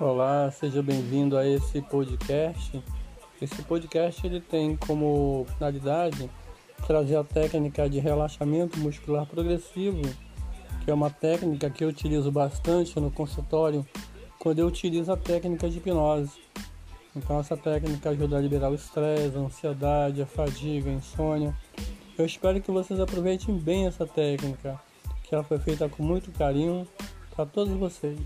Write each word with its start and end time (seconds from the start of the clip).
Olá, 0.00 0.50
seja 0.50 0.82
bem-vindo 0.82 1.38
a 1.38 1.46
esse 1.46 1.80
podcast. 1.80 2.82
Esse 3.40 3.62
podcast 3.62 4.26
ele 4.26 4.40
tem 4.40 4.76
como 4.76 5.46
finalidade 5.56 6.28
trazer 6.86 7.16
a 7.16 7.22
técnica 7.22 7.88
de 7.88 8.00
relaxamento 8.00 8.78
muscular 8.78 9.24
progressivo, 9.24 10.02
que 10.84 10.90
é 10.90 10.94
uma 10.94 11.10
técnica 11.10 11.70
que 11.70 11.84
eu 11.84 11.88
utilizo 11.88 12.32
bastante 12.32 12.98
no 12.98 13.10
consultório 13.10 13.86
quando 14.38 14.58
eu 14.58 14.66
utilizo 14.66 15.12
a 15.12 15.16
técnica 15.16 15.70
de 15.70 15.78
hipnose. 15.78 16.42
Então 17.14 17.38
essa 17.38 17.56
técnica 17.56 18.10
ajuda 18.10 18.36
a 18.36 18.40
liberar 18.40 18.70
o 18.70 18.74
estresse, 18.74 19.36
a 19.36 19.40
ansiedade, 19.40 20.22
a 20.22 20.26
fadiga, 20.26 20.90
a 20.90 20.94
insônia. 20.94 21.54
Eu 22.18 22.26
espero 22.26 22.60
que 22.60 22.70
vocês 22.70 22.98
aproveitem 22.98 23.56
bem 23.56 23.86
essa 23.86 24.06
técnica, 24.06 24.80
que 25.22 25.34
ela 25.34 25.44
foi 25.44 25.58
feita 25.58 25.88
com 25.88 26.02
muito 26.02 26.32
carinho 26.32 26.86
para 27.34 27.46
todos 27.46 27.76
vocês. 27.76 28.18